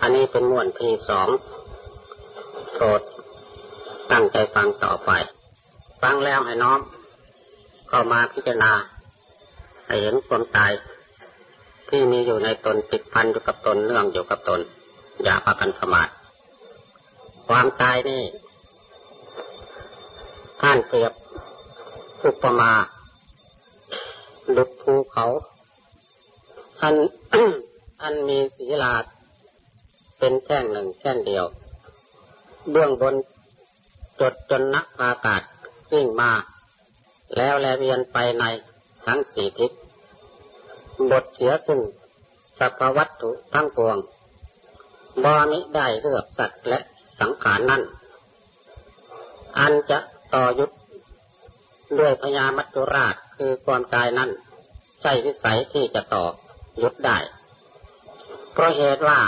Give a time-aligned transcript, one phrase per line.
[0.00, 1.28] อันนี้เป็นม้วนที่สอง
[2.74, 3.02] โปรด
[4.12, 5.10] ตั้งใจฟังต่อไป
[6.02, 6.80] ฟังแล้วให้น้อม
[7.88, 8.72] เข้ามาพิจารณา
[9.86, 10.72] ให้เห็นความตาย
[11.88, 14.60] ที่มีอยู่ในตนติดพันอยู่กับตนเนื่องอยู่กับตน
[15.22, 16.08] อย่าพากันสมาท
[17.48, 18.22] ความตายนี่
[20.60, 21.12] ท่านเปรียบ
[22.24, 22.72] อุปมา
[24.56, 25.26] ดุจภูเขา
[26.82, 26.94] อัน
[28.02, 28.94] อันมีศีลา
[30.18, 31.44] เป็นแท่งหนึ่งแท่งเดียว
[32.70, 33.14] เบื้องบน
[34.20, 35.42] จดจนนักอากาศ
[35.92, 36.32] วิ่งมา
[37.36, 38.44] แล้วแลเวียนไปใน
[39.06, 39.70] ทั้งสี่ทิศ
[41.10, 41.80] บทเสียซึ่ง
[42.58, 43.96] สัพวัตถุทั้งปวง
[45.24, 46.78] บอมิได้เลือกสัตว์และ
[47.20, 47.82] สังขารนั่น
[49.58, 49.98] อันจะ
[50.34, 50.70] ต่อยุด
[51.98, 54.30] ด้วยพญามัจจุราชคือความตายนั้น
[55.00, 56.24] ใช่วิสัยที่จะต่อ
[56.82, 57.18] ยุดได้
[58.52, 59.18] เพราะเหตุว่า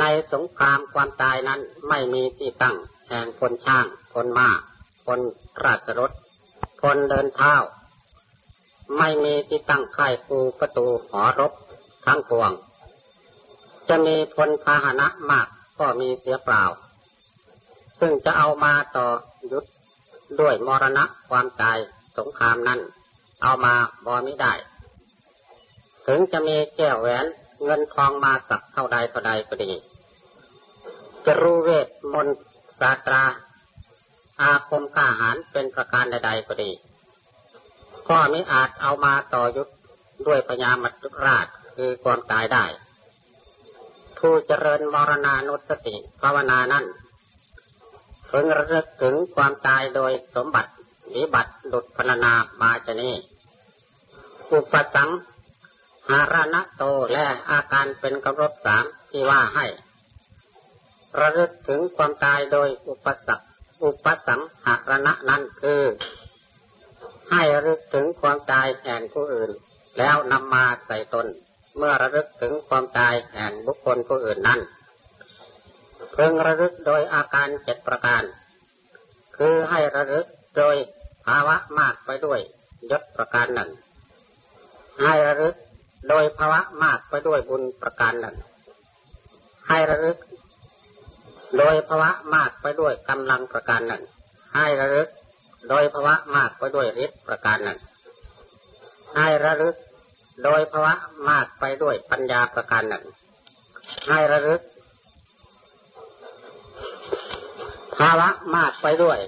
[0.00, 2.76] ในสงครามความตายนั้นไม่มีที่ตั้ง
[3.08, 4.50] แห่งคนช่างคนม้า
[5.06, 5.20] คน
[5.64, 6.10] ราชรถ
[6.82, 7.54] คนเดินเท้า
[8.98, 11.52] ไม่มีที่ตั้งค่ายปูประตูหอรบ
[12.04, 12.52] ทั้งปวง
[13.88, 16.62] จะมีพลพาหนะมากก็มีเสียเปล่า
[18.00, 19.06] ซึ่งจะเอามาต่อ
[19.52, 19.64] ยุด
[20.40, 21.78] ด้วยมรณะความตาย
[22.18, 22.80] สงครามนั้น
[23.42, 24.52] เอามาบอไมิได้
[26.06, 27.26] ถึงจะมีแก้วแหวน
[27.64, 29.72] เงินทองมาสักเท่าใดเท่าใดก็ดี
[31.26, 32.36] จะรู้เวทมนต์
[32.80, 33.24] ศาสตรา
[34.40, 36.70] อาคมข้าหารเป็นประการใดๆก็ดี
[38.08, 39.68] ก็ไม่อาจเอามาต่อยุด
[40.26, 41.46] ด้วยพญามัจจุราช
[41.76, 42.64] คือความตายได้
[44.18, 46.84] ผู้เจริญมรณานุสติภาวนานั้น
[48.30, 50.70] พึงระลึกถึงความตายโดยสมบัติ
[51.14, 53.10] วิบัติดุจพรรณนามาจนี
[54.52, 55.10] อุปสัง
[56.08, 59.66] หารณะโตและอาการเป็นกำรบสามที่ว่าให้
[61.20, 63.42] ระลึกถึงความตายโดยอุปสัก
[63.84, 65.82] อุปสังหารณะนั้นคือ
[67.30, 69.50] ให้ระลึกถึงความตายแห่งผู้อื่น
[69.98, 71.26] แล้วนำมาใส่ตน
[71.76, 74.60] เมื่อระลึกถึงความตายแห่งบุคคลผู้อื่นนั้น
[76.12, 78.22] เพึงระลึกโดยอาการเจ็ดประการ
[79.36, 80.26] คือให้ระลึก
[80.58, 80.76] โดย
[81.26, 82.40] ภาวะมากไปด้วย
[82.90, 83.70] ยศประการหนึ่ง
[85.02, 85.54] ให้ระลึก
[86.08, 88.36] โดยภาวะมากไปด้วยบุญประการหนึ่ง
[89.68, 90.18] ให้ระลึก
[91.58, 94.02] โดยภาวะมากไปด้วยกำลังประการหนึ่ง
[94.54, 95.08] ให้ระลึก
[95.68, 97.78] โดยภาวะมากไปด้วยฤทธิ์ประการหนึ่ง
[99.16, 99.76] ให้ระลึก
[100.44, 100.94] โดยภาวะ
[101.28, 103.04] มากไปด้วยปัญญาประการหนึ่ง
[104.08, 104.60] ให้ระลึก
[107.98, 109.18] ภาวะมากไปด้วย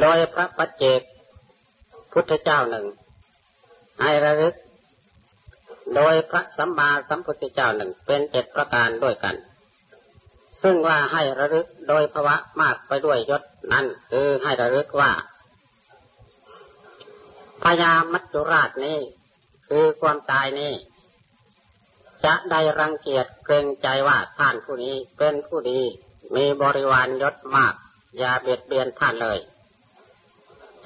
[0.00, 1.00] โดยพระปัจเจก
[2.12, 2.86] พุทธเจ้าหนึ่ง
[4.02, 4.54] ให้ระลึก
[5.94, 9.36] โดยพระสัมมาสัมพุทธเจ้าหนึ่งเป็นเจ็ดประการด้วยกัน
[10.62, 15.12] ซึ่งว่าให้ระลึกโดยภาวะมากไปด้วยยศนั้นคือให้ระลึกว่า
[17.62, 18.98] พญามัจจุราชนี้
[19.68, 20.72] คือความตายนี้
[22.24, 25.80] จะได้รังเกียจเกรงใจว่าท่านผู้นี้เป็นผู้ดี
[26.36, 27.74] มีบริวารยศมาก
[28.18, 29.38] อย่าเบียดเบียนท่านเลย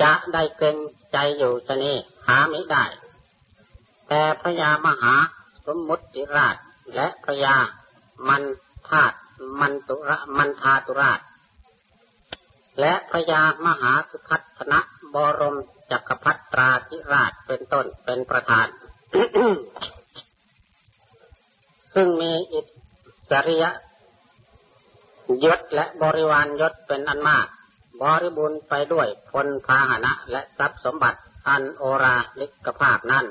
[0.03, 0.77] จะได้เกรง
[1.13, 1.97] ใจอยู่ชนี้
[2.27, 2.85] หาไม่ได้
[4.09, 5.15] แต่พระยามหา
[5.67, 6.57] สมมุติราช
[6.95, 7.57] และพระยา
[8.29, 8.43] มัน
[8.89, 9.17] ธาตุ
[9.61, 11.21] มันตุระมันทาตุราช
[12.81, 14.81] และพระยามหาสุทัศนะ
[15.15, 15.57] บรม
[15.91, 18.67] จักรพรรตราธิราชเป็นต้นเป็นประธาน
[21.95, 22.61] ซึ่งมีอิ
[23.31, 23.65] สริย
[25.45, 27.47] ยศและบริวารยศเป็นอันมาก
[28.03, 33.27] บริบูรณ์ไปด้วยพลพาหนะและทรัพย์สมบัติอันโอราลิกภาพนั้น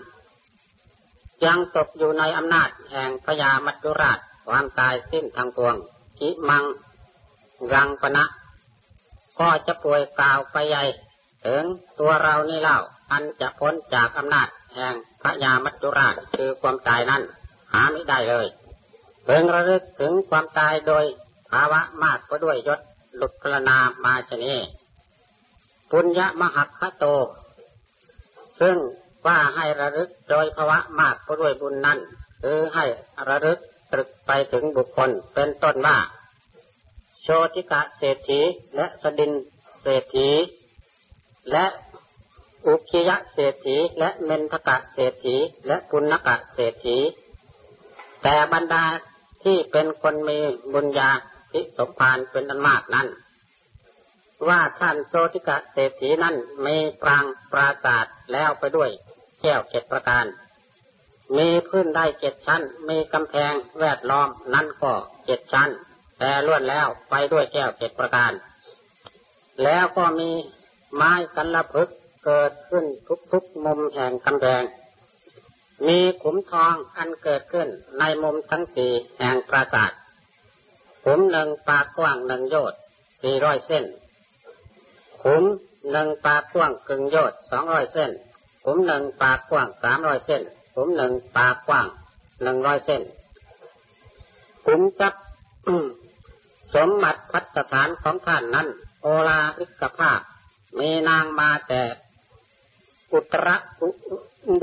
[1.45, 5.75] ยังตกอยู่ในอำนาจแห่งพญามัจจุราชความตายสิ้นทางปวง
[6.19, 6.65] กิมัง
[7.73, 8.25] กังปณะ
[9.39, 10.83] ก็จะป่วยกล่าวไปใหญ่
[11.45, 11.63] ถึง
[11.99, 12.79] ตัวเรานี่เล่า
[13.11, 17.21] อันจะพ้นจากอำนาจแห่งพระยามัจจุราชคือความตายนั้น
[17.73, 18.47] หาไม่ได้เลย
[19.23, 21.05] เพิ่งระลึกถึงความตายโดย
[21.51, 22.79] ภาวะมากก็ด้วยยศ
[23.15, 24.55] หลุดพลนามาชนี
[25.91, 27.05] ปุญญมหัคคโต
[28.59, 28.77] ซึ่ง
[29.27, 31.99] ว่าให้ระลึกโดยภาวะมากก็ด้วยบุญนั้น
[32.43, 32.85] คือให้
[33.29, 33.59] ระลึก
[33.91, 35.97] ตรึกไปถึงบุคคลเป็นต้นว่า
[37.21, 38.41] โชติกะเศรษฐี
[38.75, 39.31] และสดิน
[39.81, 40.29] เศรษฐี
[41.51, 41.65] และ
[42.65, 45.35] อุคิยะเศรษฐีและเมนทกะเศรษฐี
[45.67, 46.97] และปุณกะเศรษฐี
[48.23, 48.85] แต่บรรดา
[49.43, 50.39] ที่เป็นคนมี
[50.73, 51.11] บุญญา
[51.51, 53.07] ทิสมภารเป็นอันมากนั้น
[54.49, 56.35] ว่าท่านโซติกะเศรษฐีนั้น
[56.65, 58.89] มีปรางปราศาสตร์แล้วไปด้วย
[59.43, 60.25] แก้วเจ็ดประการ
[61.37, 64.93] มีพื้นได้เจ็ดชั้น มีกำแพงแวดล้อมนั่นก็
[65.25, 65.69] เจ็ดชั้น
[66.19, 68.31] แต่ล้วนแล้วไปด้วยแก้วเจ็ดประการ
[69.63, 70.31] แล้วก็มี
[70.95, 71.89] ไม้กันละพึก
[72.25, 72.85] เกิดขึ้น
[73.31, 74.63] ทุกๆมุมแห่งกำแพง
[75.87, 77.67] มีขุมทองอันเกิดขึ้น
[77.99, 79.91] ในมุมทั้งสี่แห่งปราสาท
[81.03, 82.79] ขุมหนึ่งปากกว้างหนึ่งโยชน์
[83.21, 83.85] สี่ร้อยเส้น
[85.21, 85.43] ขุม
[85.91, 88.11] หนึ่งปากกว้างกึ่งโยชน์สองร้อยเส้น
[88.65, 90.41] ขุมหนึ่งปากกว้างสามร้อยเส้น
[90.75, 91.87] ขุมหนึ่งปากกว้าง
[92.43, 93.01] หนึ่งร้อยเส้น
[94.65, 95.23] ขุมทรัพย์
[96.75, 98.67] สมบัติพัฒสถานของท่านนั้น
[99.01, 100.19] โอลาริกภาพ
[100.79, 101.81] มีนางมาแต่
[103.13, 103.47] อุตร
[103.81, 103.89] อุ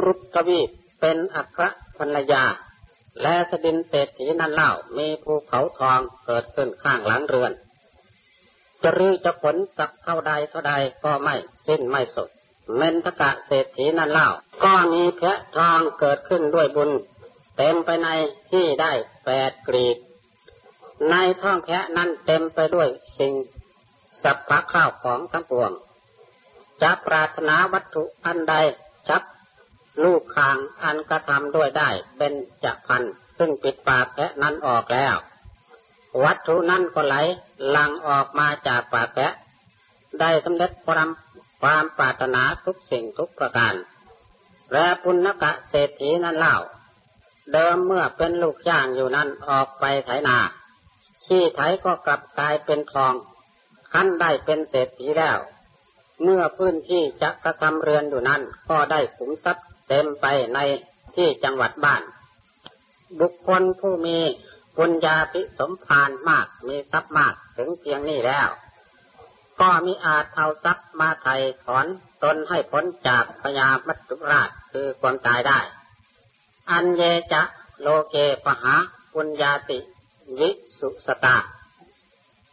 [0.05, 0.61] รุตวี
[1.01, 1.65] เป็นอัคร
[1.99, 2.45] ภรรยา
[3.23, 7.53] และสดินเศรษฐีนั้นเล่า มีภูเขาทองเกิดขึ้นข้างหลังเรือน
[8.83, 10.75] จะรื้อจะผลสักเท่าใดเท่าใด
[11.05, 11.35] ก็ไม่
[11.67, 12.31] สิ้นไม่สุด
[12.77, 14.29] เมนทกะเศรษฐีนั้นเล่า
[14.65, 16.91] ก็มีแพะทองเกิดขึ้นด้วยบุญ
[17.57, 18.09] เต็มไปใน
[18.51, 18.93] ที่ได้
[19.25, 19.97] แปดกรีด
[21.11, 22.89] ในท้องแพะนั้นเต็มไปด้วย
[23.19, 23.33] สิ่ง
[24.23, 25.73] สัพพะข้าวของทั้งปวง
[26.83, 28.55] จะปรารถนาวัตถุอันใด
[29.09, 29.23] ชัก
[30.05, 32.33] ลูกคางอันกระทำด้วยได้เป็น
[32.65, 33.03] จักพัน
[33.39, 35.17] ซึ่งปิดปากแพะนั้นออกแล้ว
[36.25, 37.17] วัตถุนั้นก็ไหล
[37.77, 39.33] ลังออกมาจากปากแพะ
[40.21, 41.09] ได้สำเร็จความ
[41.61, 43.75] ความปรารถนาทุกสิ่งทุกประการ
[44.73, 46.57] และปุณกะเศรษฐีนั้นเล่า
[47.53, 50.39] เดิมเมื่อเป็นลูกจ้างอยู่นั้นออกไปไถนา
[51.25, 53.15] ขี้ไถก็กลับกลายเป็นทอง
[53.93, 55.39] ขั้นได้เป็นเศรษฐีแล้ว
[56.23, 60.59] เมื่อพื้นที่จะกระทำเรือนอยู่นั้นก็ได้ขุมทรัพย์เต็มไปใน
[61.17, 62.03] ที่จังหวัดบ้าน
[63.21, 64.19] บุคคลผู้มี
[64.77, 68.49] ปุญญาภิสมภารมากมีทรัพย์มากถึงเพียงนี้แล้ว
[69.61, 71.35] ก็มีอาจเอาทรัพย์มาไถ่
[71.65, 71.87] ถอน
[72.23, 75.61] ตนให้พ้นจากพยามัจจุราชคือความตายได้
[76.71, 77.03] อันเย
[77.33, 77.43] จะ
[77.81, 78.75] โลเกปหา
[79.13, 79.79] ปุญญาติ
[80.39, 81.37] วิสุสตา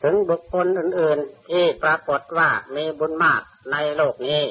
[0.04, 4.44] ถึงบุคคลอื่น ๆ ที่ปรากฏว่ามีบุญมากในโลกนี้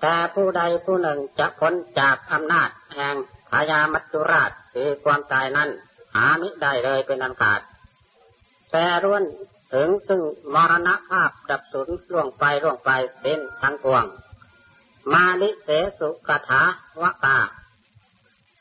[0.00, 3.14] แต่ผู้ใดผู้หนึ่งจะพ้นจากอำนาจแห่ง
[3.50, 5.68] พยามัจจุราชคือความตายนั้น
[6.14, 7.60] หามิได้เลยเป็นอันขาด
[8.72, 9.24] แต่ร่วน
[9.72, 10.22] ถึงซึ่ง
[10.54, 12.90] มรณภาพดับสูญล่วงไปล่วงไป
[13.22, 14.04] สิ้นทั้งปวง
[15.12, 16.62] มาลิเสสุกถา
[17.02, 17.38] วกา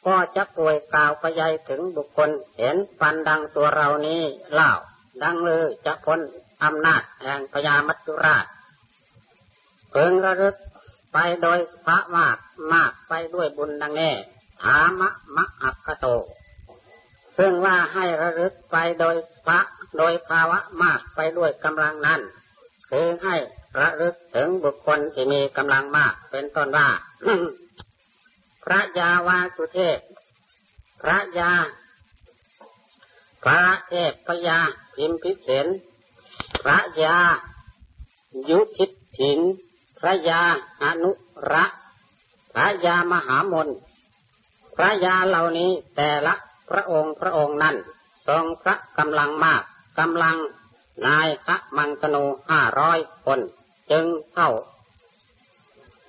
[0.05, 4.21] ก็จะป่วยกล่าวไปยัยถึงบุคคลเห็นปันดังตัวเรานี้
[4.53, 4.71] เล่า
[5.23, 6.19] ดังเลยจะพ้น
[6.63, 8.45] อำนาจแห่งพญามัจจุราช
[9.91, 10.55] เพิงระลึก
[11.13, 12.37] ไปโดยพระมาก
[12.73, 14.11] มากไปด้วยบุญดังแน่
[14.61, 16.05] ถามะมะอักขโต
[17.43, 19.15] ซึ่งว่าให้ระลึกไปโดย
[19.45, 19.59] พระ
[19.97, 22.21] โดยภาวะมากไปด้วยกำลังนั้น
[22.89, 23.35] คือให้
[23.79, 26.89] ระลึกถึงบุคคลที่มีกำลังมากเป็นต้นว่า
[28.63, 29.99] พระยาวาสุเทพ
[31.01, 31.51] พระยา
[33.43, 34.59] พระเทพพยา
[34.95, 35.67] พิมพิเศษ
[36.63, 37.17] พระยา
[38.49, 39.39] ยุทิศถิน
[39.99, 40.41] พระยา
[40.83, 41.11] อนุ
[41.51, 41.65] ระ
[42.53, 43.67] พระยามหามน
[44.75, 46.35] พระยาเหล่านี้แต่ละ
[46.71, 47.75] พระองค์พระองค์นั้น
[48.27, 49.63] ทรงพระกำลังมาก
[49.99, 50.37] กำลัง
[51.05, 52.15] นายพระมังกโน
[52.49, 53.39] ห้าร้อยคน
[53.91, 54.49] จึงเข้า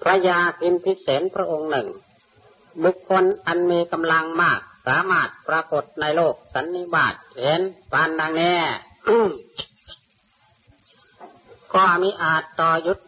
[0.02, 1.88] พระยาพิมพิเศษพระองค์หนึ่ง
[2.82, 7.60] บุคคลอันมีกำลังมาก สามารถปรากฏในโลกสันนิบาตเห็น
[7.92, 8.56] ปานดังแน่
[11.74, 12.98] ก็มีอาจต่อยุด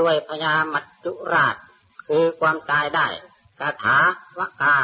[0.00, 1.56] ด้วยพญามัจจุราช
[2.06, 3.06] คือความตายได้
[3.58, 3.96] คาถา
[4.38, 4.78] วกา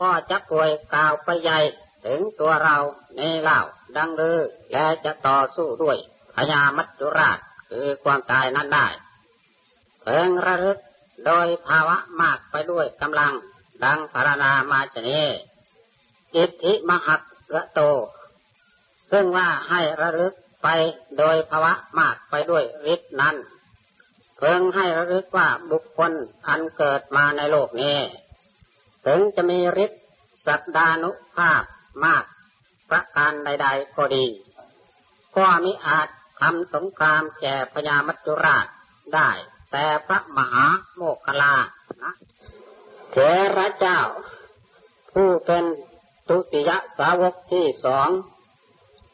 [0.00, 1.60] ก็จะป่วยกล่าวไปใหญ่
[2.06, 2.76] ถึงตัวเรา
[3.16, 3.60] ในเล่า
[3.96, 4.40] ดังลือ
[4.72, 5.96] และจะต่อสู้ด้วย
[6.34, 7.38] พญามัจจุราช
[7.70, 8.86] คือความตายนั้นได้
[10.00, 10.78] เพิงระลึก
[11.26, 13.32] โดยภาวะมากไปด้วยกำลัง
[13.84, 15.20] ดังพารณามาชนี
[16.34, 17.20] จิตทิมหัก
[17.52, 17.80] กะโต
[19.10, 20.68] ซึ่งว่าให้ระลึกไป
[21.18, 23.36] โดยภาวะมากไปด้วยฤทธินั้น
[24.36, 26.12] เพิ่งให้ระลึกว่าบุคคล
[26.48, 27.98] อันเกิดมาในโลกนี้
[29.10, 30.02] ถึงจะมีฤทธิ์
[30.46, 31.62] สัตดานุภาพ
[32.04, 32.24] มาก
[32.90, 34.26] ประการใด ๆ ก็ดี
[35.36, 36.08] ก็มิอาจ
[36.40, 38.66] ทำสงครามแก่พญามัจจุราช
[39.14, 39.30] ได้
[39.72, 41.54] แต่พระมหาโมคคลา
[42.02, 42.14] นะ
[43.10, 43.16] เถ
[43.56, 44.00] ระเจ้า
[45.12, 45.64] ผู้เป็น
[46.28, 48.08] ตุติยสาวกที่สอง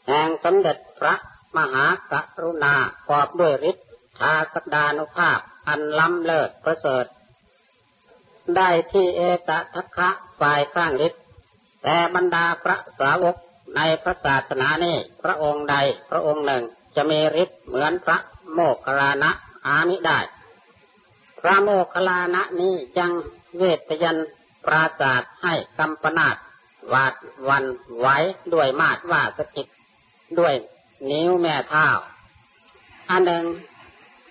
[0.07, 1.15] แห่งสมเด็จพระ
[1.57, 2.13] มหาก
[2.45, 2.75] รุณา
[3.09, 3.87] กอบด้วยฤทธิ์
[4.19, 7.05] ทาสดานุภาพอันล้ำเลิศประเสริฐ
[8.57, 10.09] ได้ที่เอตทัคคะ
[10.41, 11.23] ฝ่ายข้างฤทธิ์
[11.83, 13.37] แต่บรรดาพระสาวก
[13.77, 15.77] ในพระศาสนานี้พระองค์ใด
[16.11, 16.63] พระองค์หนึ่ง
[16.97, 18.19] จะมีฤทธิ์เหมือนพระ
[18.53, 19.31] โมคคัลลานะ
[19.67, 20.21] อามิได้
[21.41, 23.13] พระโมคคัลลานะนี้จัง
[23.57, 24.19] เวทยัน
[24.67, 26.37] ปราศาสให้กำปนาด
[26.93, 27.15] วาด
[27.49, 27.65] วัน
[27.99, 28.07] ไหว
[28.53, 29.67] ด้วยมาดว่าสกิด
[30.39, 30.55] ด้วย
[31.11, 31.87] นิ้วแม่เท้า
[33.11, 33.45] อันหนึ่ง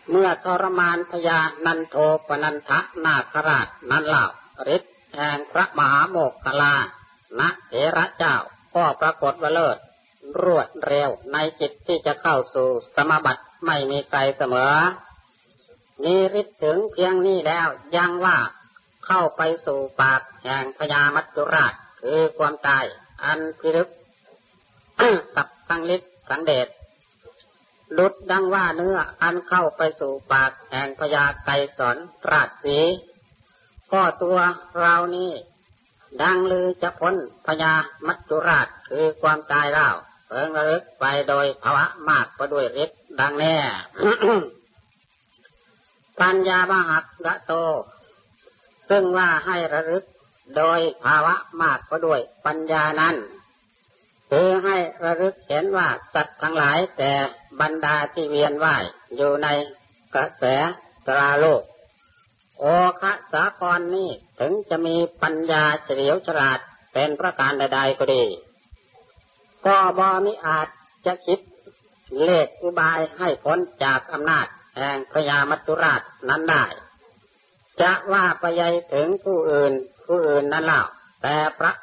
[0.10, 1.96] เมื่อทรมานพญานันโท
[2.28, 4.26] ปนันทะนาคราชนั้นเล่า
[4.76, 6.76] ฤทธิ์แห่งพระมหาโมกขลา
[7.40, 8.36] นะเถระเจ้า
[8.76, 9.78] ก็ปรากฏว่าเลิศ
[10.44, 14.74] รวดเร็วในจิตที่จะเข้าสู่สมบัติไม่มีใครเสมอ
[16.04, 18.38] มีฤทธิ์ถึงเพียงนี้แล้วยังว่า
[19.06, 22.86] เข้าไปสู่ปากแห่งพญามัจจุราชคือความตาย
[23.24, 23.90] อันพิลึก
[25.36, 26.68] กับสังฤทธิ์สังเดช
[27.98, 31.98] ดุดดังว่าเนื้ออันเข้าไปสู่ปากแห่งพญาไกสอน
[32.32, 32.80] ราชสี
[33.94, 34.38] ก็ตัว
[34.80, 35.32] เรานี่
[36.22, 37.16] ดังลือจะพ้น
[37.48, 37.74] พญา
[38.08, 39.90] มัจจุราชคือความตายเล่า
[40.28, 43.56] เพิงระลึกไปโดยภาวะมากก็ด้วยฤทธิ์ดังแน่
[46.22, 47.54] ปัญญามหักกะโต
[48.90, 50.04] ซึ่งว่าให้ระลึก
[50.58, 53.16] โดยภาวะมากก็ด้วยปัญญานั้น
[54.36, 57.12] คือให้ระลึกเห็นว่าสัตว์ทั้งหลายแต่
[57.62, 58.84] บรรดาที่เวียนว่าย
[59.16, 59.48] อยู่ใน
[60.16, 60.44] กระแส
[61.08, 61.62] ตราโลก
[62.60, 62.66] โอ
[63.02, 64.10] คะสาครนี้
[64.40, 66.60] ถึงจะมีปัญญาเฉลียวฉลาด
[66.94, 68.24] เป็นประการใดๆก็ดี
[69.66, 70.68] ก็บอมิอาจ
[71.06, 71.40] จะคิด
[72.24, 76.66] เลขอุบายให้พ้นจากอำนาจแห่งพระยามัจจุราชนั้นได้
[77.82, 79.74] จะว่าไปยัยถึงผู้อื่น
[80.08, 80.82] ผู้อื่นนั้นเล่า
[81.24, 81.74] แต่พระ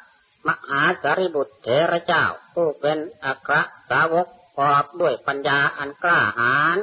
[0.47, 3.55] มหาสารีบุตรเถระเจ้า ผู้เป็นอัคร
[3.89, 6.77] สาวกกอบด้วยปัญญาอันกล้าหาญ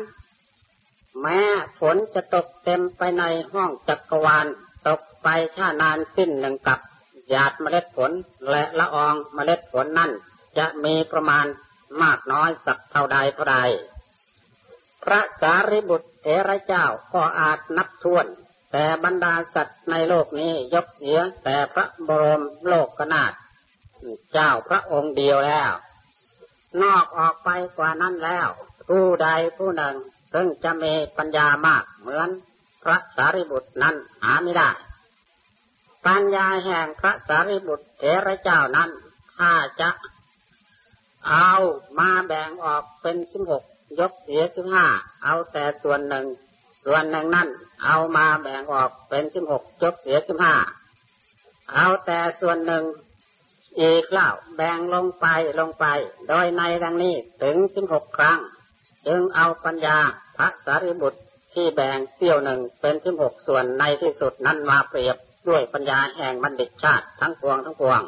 [1.20, 1.40] แม้
[1.78, 4.46] ฝนจะตกเต็มไปในห้องจักรวาล
[4.88, 6.80] ตกไปชานานสิ้นหนึ่งกับ
[7.28, 8.12] หยาดเมล็ดฝน
[8.50, 10.12] และละอองเมล็ดฝนนั่น
[10.58, 11.46] จะมีประมาณ
[12.02, 13.58] มากน้อยสักเท่าใดเท่าใด
[15.02, 16.84] พระสารีบุตรเถระเจ้า
[17.14, 18.26] ก็อาจนับทวน
[18.72, 23.32] แต่บรรดาสัตว์ในโลกนี้ยกเสียแต่พระบรมโลกกนาถ
[24.32, 25.72] เจ้าพระองค์เดียวแล้ว
[26.82, 28.48] นอกออกไปกว่านั้นแล้ว
[28.88, 29.96] ผู้ใดผู้หนึ่ง
[30.34, 32.28] ซึ่งจะมีปัญญามากเหมือน
[32.82, 34.70] พระสารีบุตรนั้นหาไม่ได้
[36.06, 38.90] ปัญญาแห่งพระสารีบุตรเถระเจ้านั้น
[39.36, 39.90] ถ้าจะ
[41.28, 41.52] เอา
[41.98, 43.64] มาแบ่งออกเป็นสิบหก
[43.98, 44.86] ยกเสียสิบห้า
[45.24, 46.26] เอาแต่ส่วนหนึ่ง
[46.84, 47.48] ส่วนหนึ่งนั่น
[47.84, 50.54] เอามาแบ่งออกเป็นสิบหกยกเสียสิบห้า
[51.72, 52.84] เอาแต่ส่วนหนึ่ง
[53.80, 55.26] อีกเล่าแบ่งลงไป
[55.58, 55.87] ลงไป
[56.28, 58.38] โดยในดังนี้ถึงสิบหกครั้ง
[59.06, 59.99] จึงเอาปัญญา
[60.37, 61.20] พระสารีบุตร
[61.54, 65.16] ที่แบ่งเสี้ยวหนึ่งเป็นสิบหกส่วนในที่สุดนั้นมาเปรียบ
[65.49, 68.02] ด้วยปัญญาแห่งบัณฑิตชาติทั้งปวงทั้งปวง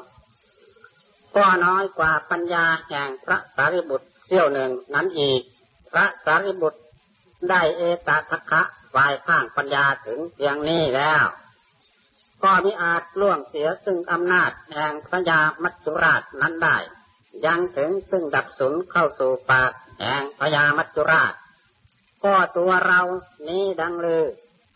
[1.36, 5.40] ก็น้อยกว่าปัญญาแห่งพระสารีบุตรเสี้ยวหนึ่งนั้นอีก
[5.92, 6.80] พระสารีบุตร
[7.50, 8.62] ได้เอตทัคคะ
[8.94, 11.24] ฝ่ายข้างปัญญาถึงเพียงนี้แล้ว
[12.42, 16.78] ก็มิอาจล่วงเสียซึ่งอำนาจแห่งพระยามัจจุราชนั้นได้
[17.46, 21.34] ยังถึงซึ่งดับสุนเข้าสู่ปากแห่งพญามัจจุราช
[22.24, 23.00] ก็ตัวเรา
[23.48, 24.24] นี้ดังลือ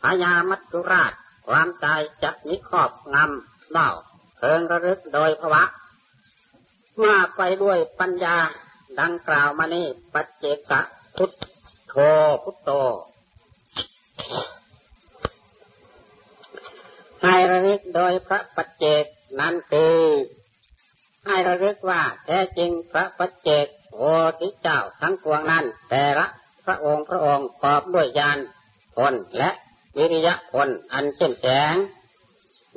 [0.02, 1.12] พญามัจจุราช
[1.48, 3.90] ความตายจะมิครอบงำเล่า
[4.36, 5.64] เพิงระลึกโดยภวะ
[7.02, 8.36] มาไปด้วยปัญญา
[9.00, 10.80] ดังกล่าวมานี้ปัจเจกะ
[11.16, 11.30] พุท
[11.88, 11.94] โธ
[12.42, 12.70] พุทโต
[17.24, 19.04] ให้ระลึกโดยพระปัจเจก
[19.40, 19.98] นั้นคือ
[21.26, 23.66] ให้ระลึกว่าแท้จริงพระปัจเจก
[23.96, 24.02] โอ
[24.40, 26.26] ติเจ้าทั้งปวงนั้น แต่ละ
[26.64, 28.38] พระองค์พระองค์กอบด้วยญาณ
[28.96, 29.50] พลและ
[29.96, 31.74] วิริยะพลอันเข้มแข็ง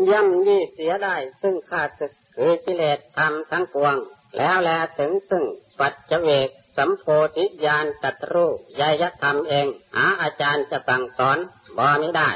[0.09, 3.95] ย่ำยี่เสียได้ซึ่งข้าศึกคือกิเลสธรรมทั้งปวง
[4.37, 5.43] แล้วแลถึงซึ่ง
[5.79, 8.45] ปัจเจเวกสัมโพธิญาณตัตรู
[8.79, 11.37] ยายธรรมเอง หาอาจารย์จะสั่งสอน
[11.77, 12.31] บ่ไม่ได้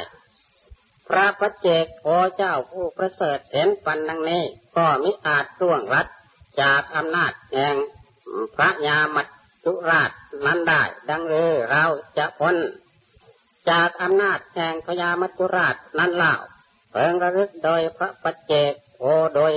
[1.11, 4.43] พระปัจเจกโอเจ้าผู้ประเสริฐเห็นปันดังนี้
[4.77, 6.07] ก็มิอาจร่วงรัด
[6.61, 7.75] จากอำนาจแห่ง
[8.55, 9.27] พระยามัจ
[9.65, 10.11] จุราช
[10.45, 11.83] นั้นได้ ดังเลยเรา
[12.17, 12.55] จะพ้น
[13.69, 16.33] จากอำนาจแห่งพญามัจจุราชนั้นเล่า
[16.91, 19.03] เพิงระลึกโดยพระปัจเจกโอ
[19.35, 19.53] โดย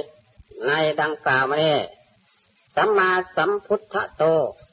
[0.67, 1.79] ในดังกล่าวมานี้
[2.75, 4.25] สัมมาสัมพุทธโต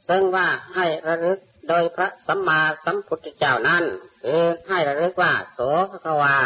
[0.08, 1.40] ซึ่งว่าให้ระลึก
[1.74, 3.84] โดยพระสัมมาสัมพุทธเจ้านั้น
[4.24, 5.60] คือให้ระลึกว่า โส
[5.92, 6.38] ภควา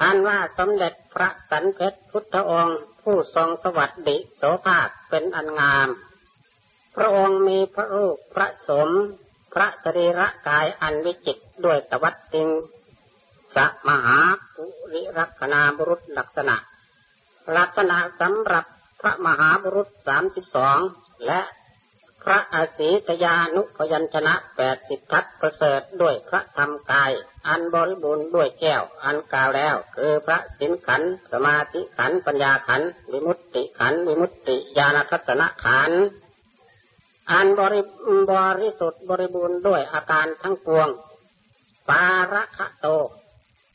[0.00, 5.88] อันว่าสมเด็จพระสันเพชรพุทธองค์ผู้ทรงสวัสดิโสภาคเป็นอันงาม
[6.96, 8.88] พระองค์มีพระรูปพระสม
[9.54, 12.48] พระสรีระกายอันวิจิตด้วยตวัดติง
[13.56, 14.18] สมหา
[14.54, 16.56] ปุริรักนาบุรุษลักษณะ
[17.56, 18.64] ลักษณะสำหรับ
[19.00, 20.78] พระมหาบุรุษสามสิบสอง
[21.26, 21.40] และ
[22.28, 27.12] พระอาศีตยานุพยัญชนะแปดสิบทัศประเสริฐด้วยพระธรรมกาย
[27.48, 31.02] อันบริบูรณ์ด้วยแก้ว อันกล่าวแล้ว คือพระสินขัน
[31.32, 35.92] สมาธิขัน ปัญญาขัน วิมุตติขัน วิมุตติญาณทัศนขัน
[37.30, 37.82] อันบริ
[38.32, 40.88] บริสุทธิ์บริบูรณ์ด้วยอาการทั้งปวง
[41.88, 42.86] ปาระคะโต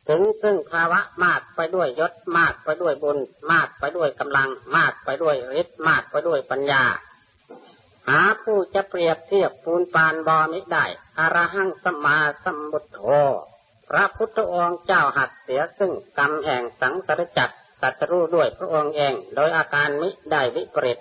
[0.08, 3.18] ถึงซึ่งภาวะมากไปด้วยยศมากไปด้วยบุญ
[3.52, 6.84] มากไปด้วยกำลัง มากไปด้วยฤทธิ์มากไปด้วยปัญญา
[8.08, 10.86] หาผู้จะเปรียบเทียบปูนปานบอมิได้
[11.20, 13.00] อรหังสมาสมบุตโธ
[13.90, 21.00] พระพุทธองค์เจ้าหักเสียซึ่งกรรมแห่งสังสารจักรตัดรู้ด้วยพระองค์เอง โดยอาการมิได้วิปริต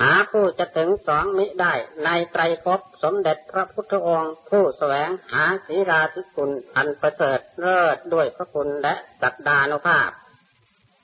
[0.00, 10.10] หาผู้จะถึงสองมิได้ในไตรภพสมเด็จพระพุทธองค์ ผู้แสวงหาศีราธิคุณอันประเสริฐเลิศด้วยพระคุณและสักดานุภาพ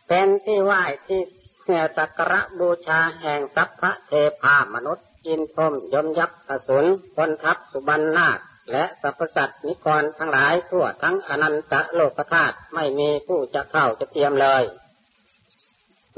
[0.08, 1.20] เป็นที่ไหว้ที่
[1.70, 6.84] เสียสักการะบูชาแห่งสัพพะเทพามนุษย์ อินพรมยมยักษ์อสุร
[7.16, 8.38] คนทัพสุบรรณาค
[8.72, 14.62] และสรรพสัตว์นิกรทั้งหลายทั่วทั้งอนันตโลกธาตุไม่มีผู้จะเข้าจะเทียมเลย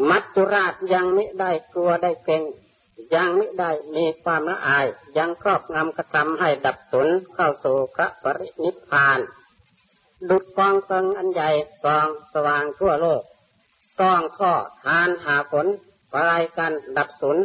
[0.09, 2.43] มัจจุราชยังไมิได้กลัวได้เกรง
[3.15, 4.87] ยังไมิได้มีความละอาย
[5.19, 9.21] ยังครอบงำกระทำให้ดับสุนเข้าสู่พระปรินิพพาน
[10.29, 11.51] ดุดกองเกิงอันใหญ่
[11.85, 13.23] สองสว่างทั่วโลก
[14.01, 14.53] ต้องข้อ
[14.83, 15.67] ทานหาผล
[16.13, 17.39] ปลายกันดับสุน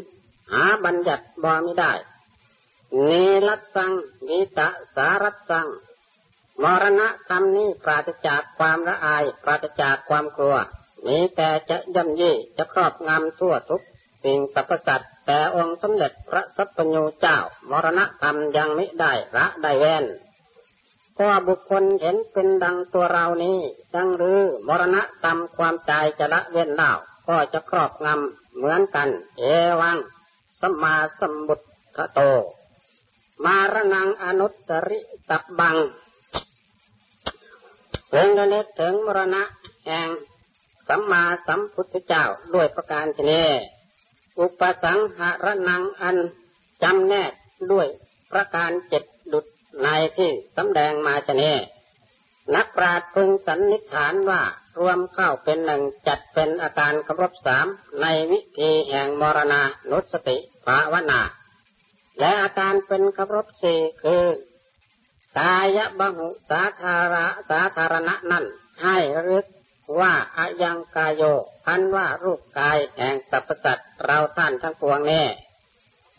[0.51, 1.93] หาบัญญัติบ่ไม่ได้
[3.07, 3.91] นีรัตสัง
[4.29, 5.67] วิตะสารัตสัง
[6.63, 10.57] มรณะธรรมนี้ปราศจากความละอาย ปราศจากความกลัว
[11.05, 13.81] มีแต่จะย่ำยี่จะครอบงำทั่วทุก
[14.23, 17.37] สิ่งสรรพสัตว์แต่องค์สมเด็จพระสัพพญูเจ้า
[17.69, 20.05] มรณะธรรมยังไม่ได้ละได้แวน
[21.19, 23.59] ก็บุคคลเห็นเป็นดังตัวเรานี้
[23.95, 26.91] ดังหรือมรณะธรรมความใจจะละเว้นเล่า
[27.27, 29.41] ก็จะครอบงำเหมือนกัน เอ
[29.81, 29.97] วัง
[30.59, 31.65] สมมาสมบุตร
[32.13, 32.19] โต
[33.43, 35.77] มารนังอนุตริตับบัง
[38.09, 39.43] เงระลึกถึงมรณะ
[39.85, 40.09] แห่ง
[40.87, 42.23] สัมมาสัมพุทธเจ้า
[42.53, 43.43] ด้วยประการชนี
[44.39, 46.17] อุปสังหารนังอัน
[46.83, 47.31] จำแนก
[47.71, 47.87] ด้วย
[48.31, 49.03] ประการเจ็ด
[49.83, 51.51] ในที่สำแดงมาชนี
[52.55, 54.41] นักปราชญ์พึงสันนิษฐานว่า
[54.79, 57.65] รวมเข้าเป็นหนึ่งจัดเป็นอาการครบสาม
[58.01, 59.61] ในวิธีแห่งมรณา
[59.91, 61.21] นุสติภาวนา
[62.19, 64.25] และอาการเป็นครบสี่คือ
[65.39, 68.45] กายบหุสาธาระสาธารณะนั่น
[68.83, 69.45] ให้รึก
[69.99, 71.23] ว่าอายังกายโย
[71.67, 75.23] อันว่ารูปกายแห่งสรรพสัตว์เราท่านทั้งปวงแน่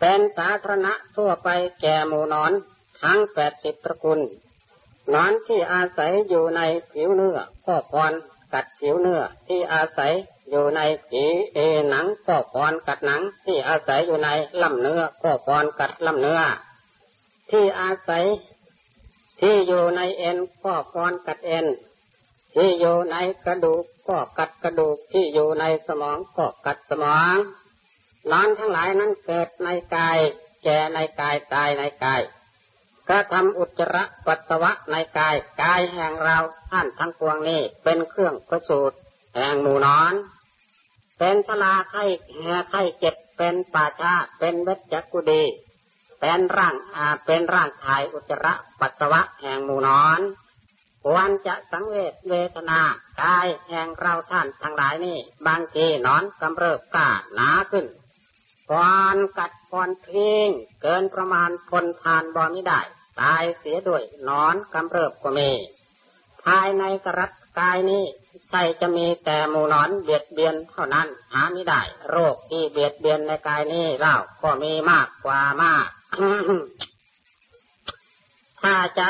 [0.00, 1.48] เป็นสาธารณะทั่วไป
[1.80, 2.52] แก่หมูนอน
[3.02, 4.20] ทั้งแปดสิบตระกูล
[5.14, 6.60] นอนที่อาศัยอยู่ใน
[6.92, 8.12] ผิวเนื้อก็พร
[8.54, 10.12] กัดผิวเนื้อที่อาศัย
[10.50, 14.28] อยู่ในผีเอหนังก็พรกัดหนัง ที่อาศัยอยู่ใน
[14.62, 16.40] ลำเนื้อก็พรกัดลำเนื้อ
[17.50, 18.24] ที่อาศัย
[19.40, 21.66] ที่อยู่ในเอ็นก็พรกัดเอ็น
[22.54, 27.36] ที่อยู่ในกระดูกก็กัดกระดูกที่อยู่ในสมองก็กัดสมอง
[28.30, 30.18] นอนทั้งหลายนั้นเกิดในกาย
[30.64, 32.20] แก่ในกายตายในกาย
[33.08, 36.38] ก็ทำอุจจาระปัสสวะในกายกายแห่งเรา
[36.70, 38.96] ท่านทั้งปวงนี้เป็นเครื่องประสูตร
[39.34, 40.14] แห่งหมูนอน
[41.18, 45.44] เป็นสลาไข่แห่ไข่เจ็บเป็นป่าชาเป็นเวชจักุดี
[46.20, 50.20] เป็นร่างอาเป็นร่างถ่ายอุจจาระปัสสาวะแห่งหมูนอน
[51.04, 52.80] ควรจะสังเวชเวทนา
[53.22, 57.86] กายแห่งเราท่านทั้งหลายนี่ บางทีนอนกำเริบกาหนาขึ้น
[58.72, 60.48] ก่อนกัดก่อนทิ้ง
[60.82, 62.80] เกินประมาณทนทานบอไม่ได้
[63.20, 65.50] ตายเสียด้วยนอนกำเริบก็มี
[66.44, 67.26] ภายในกระั
[67.58, 68.04] กายนี้
[68.50, 75.88] ใช่จะมีแต่หมูนอนเบียดเบียนเท่านั้นหาไม่ได้ โรคที่เบียดเบียนในกายนี้เล่าก็มีมากกว่ามาก
[78.62, 79.08] ถ้าจะ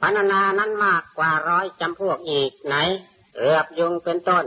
[0.00, 2.76] พันนานั้นมากกว่าร้อยจำพวกอีกไหน
[3.36, 4.44] เรือบยุงเป็นต้น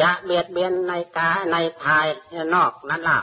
[0.00, 2.06] จะเบียดเบียนในกายในภาย
[2.54, 3.20] นอกนั้นเล่ะ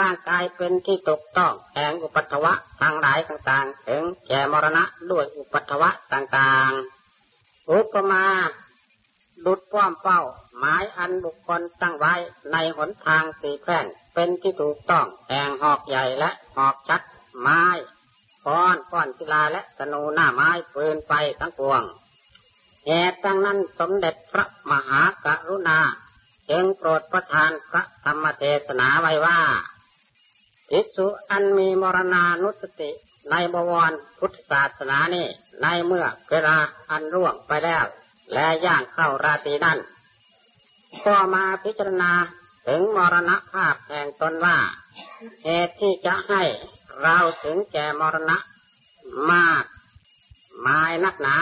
[0.00, 8.26] ร่างกายเป็นที่ตกต้องแห่งอุปัตวะทางหลายต่างๆ ถึงแก่มรณะด้วยอุปัตวะต่างๆ อุปมา
[9.44, 10.20] ดุดป้อมเป้า
[10.58, 12.14] หมายอันบุคคลตั้งไว้
[12.52, 17.02] ในหนทางสีแพร่งเป็นที่ถูกต้องแห่งหอกใหญ่และหอกชัก
[17.40, 17.62] ไม้
[18.46, 21.82] ก้อนก้อนศิลาและธนูหน้าไม้ปืนไปทั้งปวง
[22.86, 25.78] เหตุดังนั้นสมเด็จพระมหากรุณา
[26.50, 29.38] จึงโปรดประทานพระธรรมเทศนาไว้ว่า
[30.70, 32.90] ภิกษุอันมีมรณานุสติ
[33.30, 35.26] ในบวรพุทธศาสนานี้
[35.62, 36.56] ในเมื่อเวลา
[36.90, 37.84] อันร่วงไปแล้ว
[38.32, 39.78] และย่างเข้าราตรีนั้น
[41.06, 42.12] ก็มาพิจารณา
[42.66, 44.58] ถึงมรณภาพแห่งตนว่า
[45.44, 46.42] เหตุที่จะให้
[47.02, 48.36] เราถึงแก่มรณะ
[49.32, 49.64] มาก
[50.66, 51.36] มายนักหนา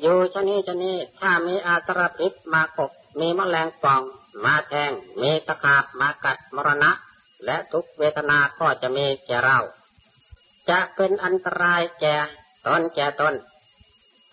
[0.00, 4.02] อยู่ชนี้ชนี้ถ้ามีอาตรพิษมากบมีมแมลงป่อง
[4.44, 6.90] มาแทง มีตะขาบมากัดมรณะ
[7.44, 9.58] และทุกเวทนาก็จะมีแก่เรา
[10.70, 12.16] จะเป็นอันตรายแก่
[12.66, 13.34] ตนแก่ตน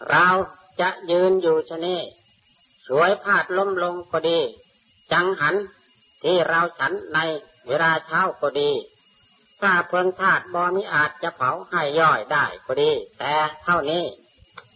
[0.09, 0.27] เรา
[0.81, 2.01] จะยืนอยู่ชนี้
[2.87, 4.39] สวยพาดล้มลงก็ดี
[5.11, 5.55] จังหัน
[6.23, 7.19] ที่เราฉันใน
[7.67, 8.71] เวลาเช้าก็ดี
[9.61, 13.33] ถ้าเพลิงธาตุบอมิอาจจะเผาให้ย่อยได้ก็ดี แต่
[13.63, 14.05] เท่านี้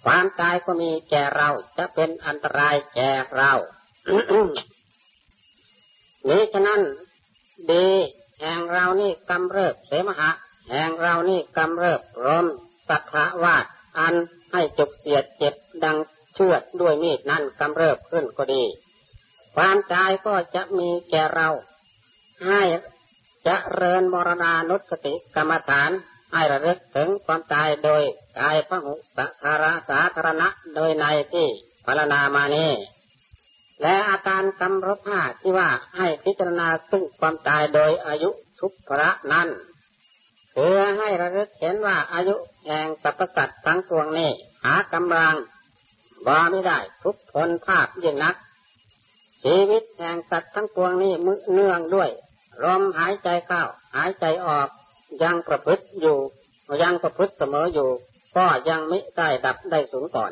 [0.06, 3.54] ความตายก็มีแก่เราจะเป็นอันตรายแก่เรา
[6.28, 6.82] นี้ฉะนั้น
[7.74, 7.88] ดี
[8.42, 10.32] แห่งเรานี่กำเริบเสมหะ
[10.70, 12.46] แห่งเรานี่กำเริบรม
[12.90, 13.66] สัทธาวาด
[14.00, 14.16] อัน
[14.52, 15.98] ให้จุกเสียดเจ็บดัง
[16.36, 18.64] เชือดด้วยมีดนั่นกำเริบขึ้นก็ดี
[19.56, 21.50] ความตายก็จะมีแก่เรา
[22.46, 22.62] ให้
[23.48, 25.92] จะเริญมรณานุสติกรรมฐาน
[26.34, 28.04] ให้ระลึกถึงความตายโดย
[28.40, 31.48] กายพระหุสัคาระสาธารณะโดยในที่
[31.86, 32.72] พรรณนามานี้
[33.82, 39.48] และอาการกำรบห้าที่ว่าให้พิจารณาซึ่งความตายโดยอายุทุกพระนั้น
[40.56, 42.36] คือให้ระลึกเห็นว่าอายุ
[42.66, 44.32] แห่งสรรพสัตว์ทั้งปวงนี้
[44.66, 45.36] หากำลัง
[46.26, 48.36] บ่ไม่ได้ทุกพลภาพยิ่งนัก
[49.44, 52.10] ชีวิตแห่งสัตว์ทั้งปวงนี้มือเนื่องด้วย
[52.64, 53.64] ลมหายใจเข้า
[53.96, 54.70] หายใจออก
[55.24, 56.18] ยังประพฤติอยู่
[56.82, 57.90] ยังประพฤติเสมออยู่
[58.38, 60.32] ก็ยังไมิได้ดับได้สูงก่อน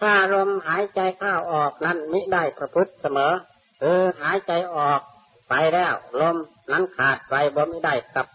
[0.00, 3.32] ถ้าลมหายใจเข้าออกนั้นมิได้ประพฤติเสมอ
[3.80, 5.00] คือหายใจออก
[5.48, 6.36] ไปแล้วลม
[6.72, 8.26] นั้นขาดไปบ่ม่ได้กลับ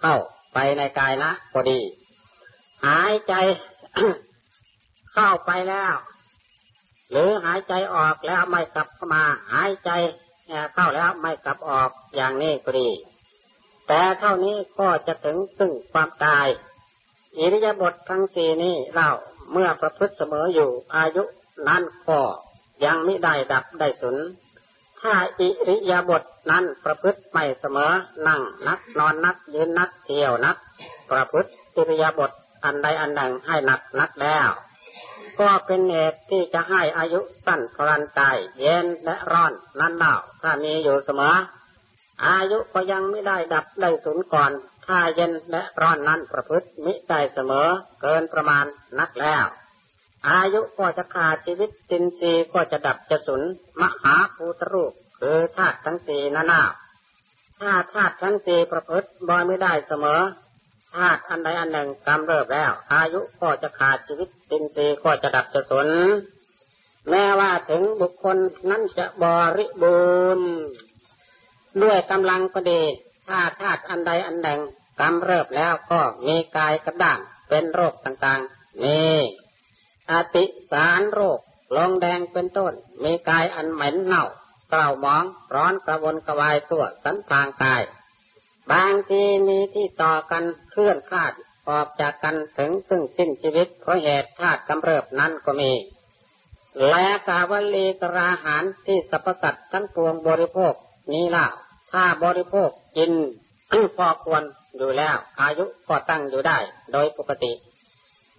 [0.00, 0.16] เข้า
[0.54, 1.80] ไปในกายนะพอดี
[2.86, 3.34] หายใจ
[5.14, 5.94] เข้าไปแล้ว
[7.10, 9.90] หรือหายใจออกแล้วไม่กลับเข้ามา หายใจ
[10.74, 12.88] เข้าแล้วไม่กลับออกอย่างนี้ก็ดี
[13.88, 16.46] แต่เท่านี้ก็จะถึงซึ่งความตาย
[17.38, 19.08] อิริยาบถทั้งสี่นี้เรา
[19.52, 21.24] เมื่อประพฤติเสมออยู่อายุ
[21.68, 22.20] นั้นก็
[22.84, 24.16] ยังไม่ได้ดับได้สุน
[25.00, 27.92] ถ้าอิริยาบถนั้นประพฤติไม่เสมอ
[28.26, 30.56] นั่งนักนอนนักยืนนักเที่ยวนัก
[31.10, 32.30] ประพฤติอิริยาบถ
[32.64, 34.48] อันใดอันหนึ่งให้หนักนักแล้ว
[35.40, 41.34] ก็เป็นเหตุที่จะให้อายุสั้นพลันตายเย็นและร้อนนั่นเล่าถ้ามีอยู่เสมอ
[42.24, 44.50] อายุก็ยังไม่ได้ดับได้สูญก่อน
[44.86, 47.68] ถ้าเย็นและร้อนนั้นประพฤติมิได้เสมอ
[48.00, 48.64] เกินประมาณ
[48.98, 49.44] นักแล้ว
[50.28, 53.42] อายุก็จะขาดชีวิตตินซีก็จะดับจะสุน
[53.80, 56.62] มหาภูตรูปคือธาตุทั้งสี่นั่นา
[57.60, 60.20] ถ้าธาตุทั้งสี่ประพฤติบ่อยไม่ได้เสมอ
[60.94, 65.88] ธาตุอันใดอันหนึ่งกำเริบแล้ว อายุก็จะขาดชีวิตตินทรีย์ก็จะดับจะสุน
[67.10, 68.36] แม้ว่าถึงบุคคล
[68.70, 69.24] นั้นจะบ
[69.56, 69.98] ริบู
[70.38, 70.48] รณ์
[71.82, 72.82] ด้วยกำลังก็ดี
[73.28, 74.60] ถ้าธาตุอันใดอันหนึ่ง
[75.00, 79.00] กำเริบแล้วก็มีกายกระด้างเป็นโรคต่างๆ มี
[80.10, 81.38] อติสารโรค
[81.76, 82.72] ลงแดงเป็นต้น
[83.04, 84.24] มีกายอันเหม็นเน่า
[84.68, 87.82] เศร้าหมองร้อนกระวนกระวายตัวสันพางกาย
[88.72, 91.32] บางทีมีที่ต่อกันเคลื่อนคลาด
[91.68, 95.72] ออกจากกันถึงซึ่งสิ้นชีวิตเพราะเหตุธาตุกำเริบนั้นก็มี
[96.88, 100.74] และกาวลีกราหารที่สรรพสัตว์ทั้งปวงบริโภค
[101.12, 101.46] นี้ล่ะ
[101.92, 103.10] ถ้าบริโภค กิน
[103.96, 104.42] พอควร
[104.76, 106.58] อยู่แล้ว อายุก็ตั้งอยู่ได้
[106.92, 107.52] โดยปกติ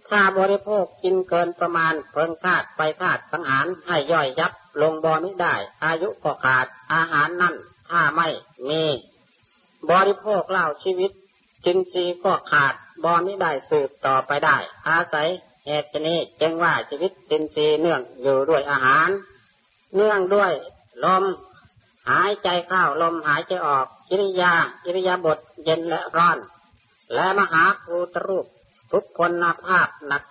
[0.08, 7.54] ถ้าบริโภคกินเกินประมาณเพลิงธาตุไปธาตุสังหารให้ย่อยยับลงบอมิได้ อายุก็ขาดอาหารนั่น
[7.90, 8.28] ถ้าไม่
[8.68, 8.84] มี
[9.90, 11.10] บริโภคเหล้าชีวิต
[11.66, 14.56] จึงจีก็ขาดบอไม่ได้สืบต่อไปได้
[14.88, 15.28] อาศัย
[15.66, 19.08] เหตุนี้จึงว่าชีวิตจินจีเนื่องอยู่ด้วยอาหาร
[19.94, 20.52] เนื่องด้วย
[21.04, 21.24] ลม
[22.10, 24.52] หายใจเข้าลมหายใจออก กิริยา
[24.84, 26.38] กิริยาบทเย็นและร้อน
[27.14, 28.46] และมหาภูตรูป
[28.92, 30.22] ทุกคนนาภาพหนัก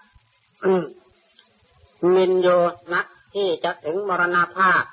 [2.14, 2.48] มินโย
[2.94, 4.84] นักที่จะถึงมรณาภาพ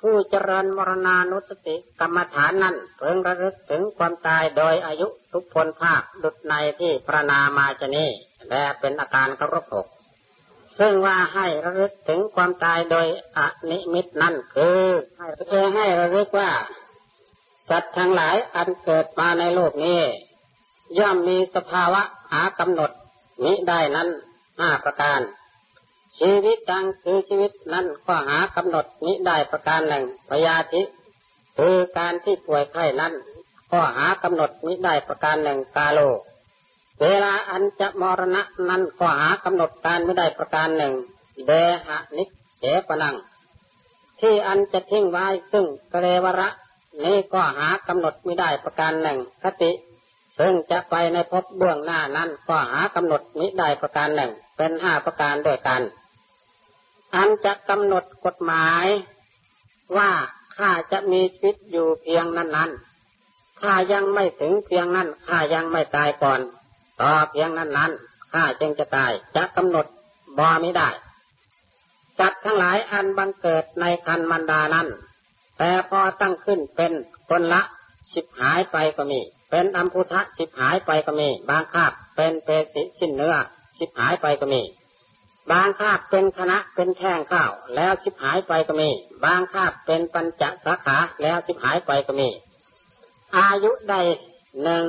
[0.00, 8.10] ผู้เจริญมรณานุสติกรรมฐานนั้นเพิ่งระลึกถึงความตายโดยอายุทุกพลภาคดุดในที่พระนามาจนี้
[8.48, 9.86] และเป็นอาการครบหก
[10.78, 13.38] ซึ่งว่าให้ระลึกถึงความตายโดยอ
[13.70, 14.80] นิมิตนั่นคือ
[15.18, 16.50] ให้เพื่อให้ระลึกว่า
[17.68, 20.00] สัตว์ทั้งหลายอันเกิดมาในโลกนี้
[20.98, 22.02] ย่อมมีสภาวะ
[22.32, 22.90] หากำหนด
[23.44, 24.08] มิได้นั้น
[24.58, 25.20] ห้าประการ
[26.18, 30.82] ชีวิตดังคือชีวิตนั้นก็หากำหนดนี้ได้ประการหนึ่งพยาธิ
[31.58, 33.12] คือการที่ป่วยไข้นั้น
[33.72, 36.00] ก็หากำหนดนี้ได้ประการหนึ่งกาโล
[37.02, 40.94] เวลาอันจะมรณะนั้นก็หากำหนดการไม่ได้ประการหนึ่ง
[41.46, 41.50] เด
[41.86, 42.24] หะนิ
[42.58, 43.16] เสปนัง
[44.20, 46.48] ที่อันจะทิ้งไว้ซึ่งกเรวระ
[47.04, 49.72] นี้ก็หากำหนดไม่ได้ประการหนึ่ง คติ
[50.38, 55.82] ซึ่งจะไปในภพเบื้องหน้านั้นก็หากำหนดมิได้ประการหนึ่ง เป็นห้าประการด้วยกัน
[57.14, 58.86] อันจะกำหนดกฎหมาย
[59.96, 60.10] ว่า
[60.56, 62.70] ข้าจะมีชีวิตอยู่เพียงนั้นนั้น
[63.60, 66.40] ข้ายังไม่ถึงเพียงนั้นข้ายังไม่ตายก่อน
[67.00, 67.92] ต่อเพียงนั้นนั้น
[68.32, 69.86] ข้าจึงจะตายจะกำหนด
[70.38, 70.88] บ่ไม่ได้
[72.20, 74.88] จัดทั้งหลายอันบังเกิดในคันมันดานั้น
[75.58, 76.92] แต่พอตั้งขึ้นเป็น
[77.28, 77.62] คนละ
[78.14, 83.36] สิบหายไปก็มี เป็นอัมพุทะสิบหายไปก็มี บางคาบเป็นเปสิชิ้นเนื้อ
[83.80, 84.62] สิบหายไปก็มี
[85.50, 88.90] บางคาบเป็นคณะเป็นแข้งข้าว แล้วสิบหายไปก็มี
[89.24, 92.28] บางคาบเป็นปัญจสาขาแล้วสิบหายไปก็มี
[93.36, 93.94] อายุใด
[94.62, 94.84] หนึ่ง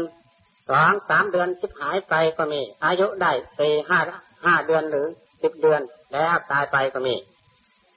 [0.70, 4.00] สองสามเดือนสิบหายไปก็มี อายุได้สี่ห้า
[4.46, 5.08] ห้าเดือนหรือ
[5.42, 5.82] สิบเดือน
[6.14, 7.16] แล้วตายไปก็มี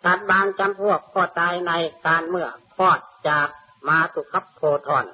[0.04, 1.72] สัตว์บางจำพวกก็ตายใน
[2.06, 3.48] การเมื่อ คลอดจาก
[3.88, 5.04] มาตุคับโพธร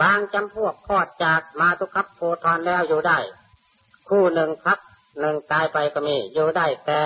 [0.00, 3.18] บางจำพวกคลอดจากมาตุคับโพธรแล้วอยู่ได้
[4.08, 4.78] คู่หนึ่งครับ
[5.20, 6.98] หนึ่งตายไปก็มี อยู่ได้แต่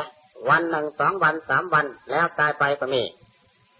[0.48, 3.02] วันหนึ่งสองวันสามวันแล้วตายไปก็มี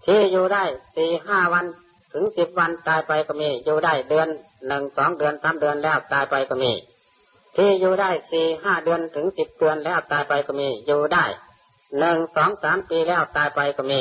[0.05, 0.65] ที่อยู่ได้
[0.97, 1.67] สี่ห้าวัน
[2.13, 4.29] ถึงสิบวันตายไปก็มี อยู่ได้เดือน
[4.69, 6.73] หนึ่งสองเดือนสามเดือนแล้วตายไปก็มี
[7.57, 11.25] ที่อยู่ได้สี่ห้าเดือนถึงสิบเดือนแล้วตายไปก็มี อยู่ได้
[11.99, 14.01] หนึ่งสองสามปีแล้วตายไปก็มี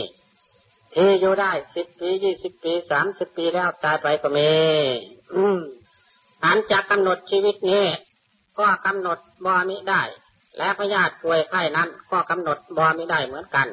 [0.93, 4.49] ที่อยู่ได้สิบปียี่สิบปีสามสิบปีแล้วตายไปก็มี
[5.36, 5.60] อืม
[6.43, 7.86] อันจะกำหนดชีวิตนี้
[8.60, 10.04] ก็กำหนดบอมิได้
[10.58, 13.67] และพยาธิป่วยไข้นั้น ก็กำหนดบอมิได้เหมือนกัน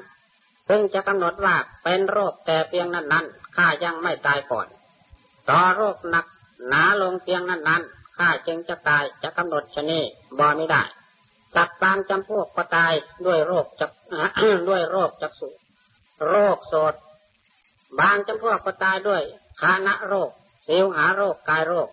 [0.69, 3.27] ซึ่งจะกำหนดว่าเป็นโรคแต่เพียงนั้นนั้น
[3.57, 4.67] ข้ายังไม่ตายก่อน
[5.49, 6.27] ต่อโรคหนัก
[6.69, 7.83] หนาลงเพียงนั้นนั้น
[8.19, 10.01] ข้าจึงจะตายจะกำหนดชนี
[10.39, 10.83] บอม่ได้
[11.55, 12.93] สัตว์บางจำพวกก็ตาย
[13.27, 13.91] ด้วยโรคจัก
[14.69, 15.49] ด้วยโรคจักสุ
[16.29, 16.95] โรคโสด
[18.01, 19.23] บางจำพวกก็ตายด้วย
[19.61, 20.31] คานะโรค
[20.67, 21.89] สิวหาโรคกายโรค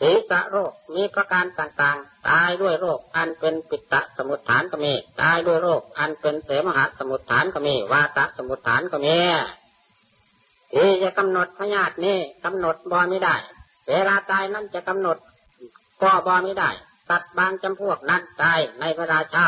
[0.00, 4.92] ศีรษะโรคมีประการต่างๆ ตายด้วยโรคอันเป็นปิตะสมุทฐานก็มี
[5.22, 9.18] ตายด้วยโรคอันเป็นเสมหะสมุทฐานก็มี วาตะสมุทฐานก็มี
[10.72, 13.36] ที่จะกำหนดพยาธินี้กำหนดบอไม่ได้
[13.88, 15.16] เวลาตายนั้นจะกำหนด
[16.02, 16.70] ก็บอไม่ได้
[17.08, 19.46] สัตว์บางจำพวกนั้นตายในเวลาเช้า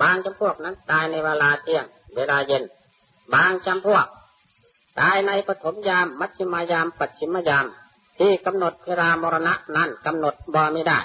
[0.00, 1.84] บางจำพวกนั้นตายในเวลาเที่ยง
[2.16, 2.64] เวลาเย็น
[3.34, 4.06] บางจำพวก
[5.00, 7.66] ตายในปฐมยาม มัชฌิมายาม ปัจฉิมยาม
[8.18, 11.00] ที่กำหนดเวลามรณะนั้นกำหนดบอไม่ได้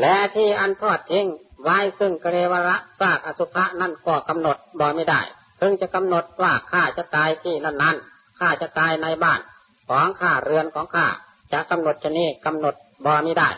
[0.00, 1.26] และที่อันทอดทิ้ง
[1.62, 5.20] ไว้ซึ่งกเรวระซากอสุภะนั่นก็กำหนดบอไม่ได้
[5.60, 7.96] ซึ่งจะกำหนดว่าข้าจะตายที่นั่นนั้น
[8.38, 9.40] ข้าจะตายในบ้าน
[9.88, 11.06] ของข้าเรือนของข้า
[11.52, 13.50] จะกำหนดชนีกำหนดบอไม่ได้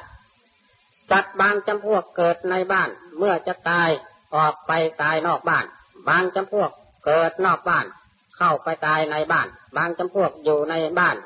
[1.10, 3.88] สัตว์บางจำพวกเกิดในบ้านเมื่อจะตาย
[4.34, 5.64] ออกไปตายนอกบ้าน
[6.08, 6.70] บางจำพวก
[7.04, 7.86] เกิดนอกบ้าน
[8.36, 11.16] เข้าไปตายในบ้าน บางจำพวกอยู่ในบ้าน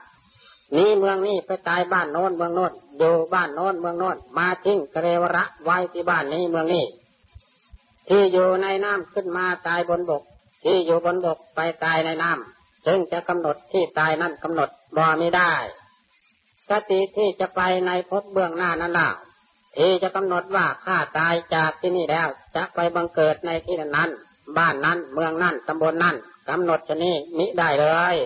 [0.76, 6.84] นี้เมืองนี้ไปตายบ้านโน้นเมืองโน้นอยู่บ้านโน้นเมืองโน้นมาทิ้งเกเรวระไว้ที่บ้านนี้เมืองนี้
[8.08, 10.22] ที่อยู่ในน้ำขึ้นมาตายบนบก
[10.64, 15.52] ที่อยู่บนบกไปตายในน้ำจึงจะกำหนดที่ตายนั่นกำหนดบ่ไม่ได้
[16.70, 19.10] สติที่จะไปในภพเบื้องหน้านั้นล่ะ
[19.76, 24.10] ที่จะกำหนดว่าข้าตายจากที่นี่แล้ว จะไปบังเกิดในที่นั้น
[24.58, 26.16] บ้านนั้นเมืองนั้นตำบลนั้น
[26.48, 28.16] กำหนดชนี้มิได้เลย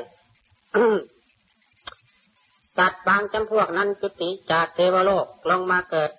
[2.77, 6.11] สัตว์บางจำพวกนั้นจุติจากเทวโลกลงมาเกิด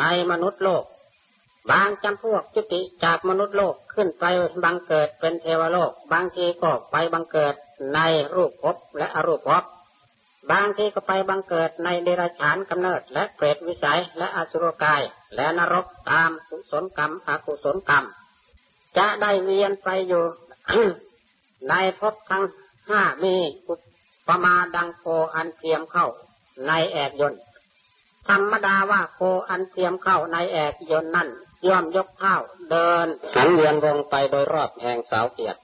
[0.00, 0.84] ในมนุษย์โลก
[1.70, 4.24] บางจำพวกจุติจากมนุษย์โลกขึ้นไป
[4.64, 7.54] บังเกิดเป็นเทวโลก บางทีก็ไปบังเกิด
[7.94, 8.00] ใน
[8.34, 9.64] รูปภพและอรูปภพ
[10.50, 15.02] บางทีก็ไปบังเกิดในเดรัจฉานกำเนิดและเปรตวิสัยและอสุรกาย
[15.36, 18.04] และนรกตามกุศลกรรมอกุศลกรรม
[18.98, 20.22] จะได้เวียนไปอยู่
[21.68, 22.44] ในภพทั้ง
[22.88, 23.34] ห้ามี
[23.68, 23.74] อุ
[24.26, 26.06] ปมาดังโคอันเทียมเข้า
[26.66, 27.34] ในแอกยน
[28.28, 31.28] ธรรมดาว่าโคอันเทียมเข้าในแอกยนนั่น
[31.68, 32.36] ย่อมยกเท้า
[32.70, 35.58] เดินหันเวียนวงไปโดยรอบแห่งสาวเกียรติ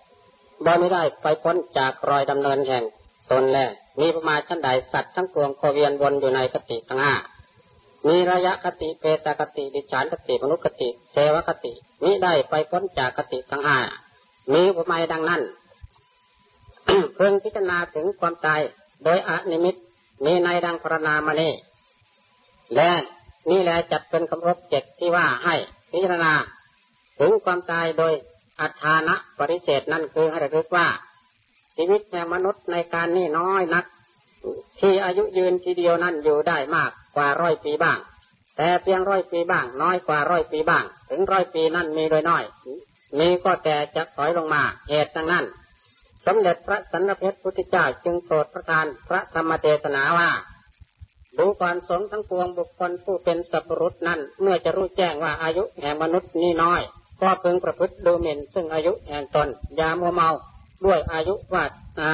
[0.65, 2.85] บ่ไม่ได้ไปพ้นจากรอยดำเนินแห่ง
[3.31, 3.59] ตนแล
[4.01, 7.15] มีประมาณชั้นใดสัตว์ทั้งปวงก็เวียนวนอยู่ในคติทั้งห้า
[8.09, 11.73] นิรยคติเปตคติติรัจฉานคติมนุสสคติเทวคติ
[12.05, 13.79] มิได้ไปพ้นจากคติทั้งห้า
[14.55, 15.43] มีอุปมาดังนั้น
[17.17, 18.61] เพิ่งพิจารณาถึงความตาย
[19.05, 19.77] โดยอนิมิต
[20.25, 21.51] มีในดังพรนามานี
[22.75, 22.91] และ
[23.51, 25.55] นี่แหละจัดเป็นคำรบเจ็ดที่ว่าให้
[25.91, 26.33] พิจารณา
[27.21, 28.13] ถึงความตายโดย
[28.61, 30.89] อัฐานะปริเศษนั่นคือให้ระลึกว่า
[31.77, 33.85] ชีวิตแห่งมนุษย์ในการนี้น้อยนัก
[34.81, 37.99] ที่อายุยืนทีเดียวนั้นอยู่ได้มากกว่าร้อยปีบ้าง
[38.57, 42.45] แต่เพียงร้อยปีบ้าง น้อยกว่าร้อยปีบ้าง ถึงร้อยปีนั้นมีโดยน้อย
[43.19, 45.45] มีก็แต่จะถอยลงมาเหตุดังนั้น
[46.31, 50.31] สมเด็จพระสันเพชรพุทธเจ้าจึงโปรดประทานพระธรรมเทศนาว่า
[51.39, 56.83] ดูก่อนสงทั้งปวงบุคคลผู้เป็นสัพพรุษนั้น เมื่อจะรู้แจ้งว่าอายุแห่งมนุษย์นี้น้อย
[57.21, 60.31] ก็พึงประพฤติดูหมิ่นซึ่งอายุแห่งตนอย่ามัวเมา
[60.85, 61.65] ด้วยอายุว่า
[62.01, 62.11] อ่า